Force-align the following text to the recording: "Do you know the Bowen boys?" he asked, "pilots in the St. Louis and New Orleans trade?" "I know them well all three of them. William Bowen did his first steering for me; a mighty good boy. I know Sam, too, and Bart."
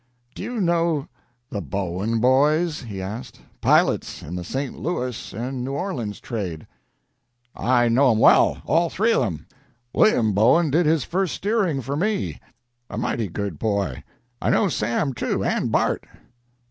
"Do 0.33 0.41
you 0.41 0.59
know 0.59 1.07
the 1.51 1.61
Bowen 1.61 2.19
boys?" 2.19 2.81
he 2.81 2.99
asked, 3.03 3.39
"pilots 3.61 4.23
in 4.23 4.35
the 4.35 4.43
St. 4.43 4.75
Louis 4.75 5.31
and 5.31 5.63
New 5.63 5.73
Orleans 5.73 6.19
trade?" 6.19 6.65
"I 7.55 7.87
know 7.87 8.09
them 8.09 8.17
well 8.17 8.63
all 8.65 8.89
three 8.89 9.13
of 9.13 9.21
them. 9.21 9.45
William 9.93 10.33
Bowen 10.33 10.71
did 10.71 10.87
his 10.87 11.03
first 11.03 11.35
steering 11.35 11.81
for 11.83 11.95
me; 11.95 12.39
a 12.89 12.97
mighty 12.97 13.27
good 13.29 13.59
boy. 13.59 14.03
I 14.41 14.49
know 14.49 14.69
Sam, 14.69 15.13
too, 15.13 15.43
and 15.43 15.71
Bart." 15.71 16.03